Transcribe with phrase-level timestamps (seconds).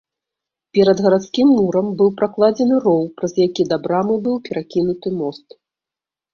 [0.77, 5.47] Перад гарадскім мурам быў пракладзены роў, праз які да брамы быў перакінуты мост.